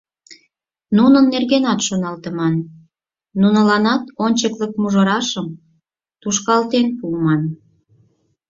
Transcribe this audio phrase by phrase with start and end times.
[0.97, 2.55] Нунын нергенат шоналтыман,
[3.39, 5.47] нуныланат ончыклык мужырашым
[6.21, 7.41] тушкалтен пуыман.